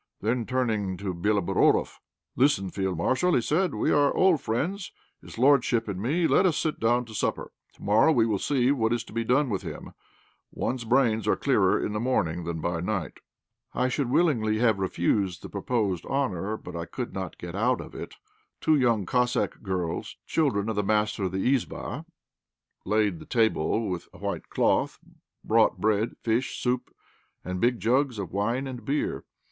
[0.19, 1.99] Then, turning to Béloborodoff,
[2.35, 6.57] "Listen, field marshal," said he, "we are old friends, his lordship and me; let us
[6.57, 7.51] sit down to supper.
[7.73, 9.93] To morrow we will see what is to be done with him;
[10.51, 13.19] one's brains are clearer in the morning than by night."
[13.75, 17.93] I should willingly have refused the proposed honour, but I could not get out of
[17.93, 18.15] it.
[18.59, 22.05] Two young Cossack girls, children of the master of the "izbá,"
[22.85, 24.97] laid the table with a white cloth,
[25.43, 26.89] brought bread, fish, soup,
[27.45, 29.25] and big jugs of wine and beer.